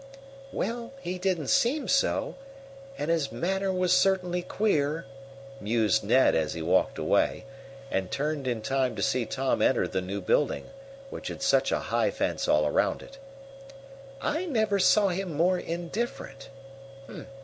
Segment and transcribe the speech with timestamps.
[0.51, 2.33] "Well, he didn't seem so,
[2.97, 5.05] and his manner was certainly queer,"
[5.59, 7.45] mused Ned, as he walked away,
[7.91, 10.71] and turned in time to see Tom enter the new building,
[11.11, 13.19] which had such a high fence all around it.
[14.19, 16.49] "I never saw him more indifferent.